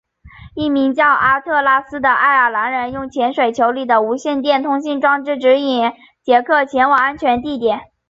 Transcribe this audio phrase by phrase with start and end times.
[0.55, 5.91] 一名叫阿特拉斯的爱尔兰人用潜水球里的无线电通信装置指引
[6.23, 7.81] 杰克前往安全地点。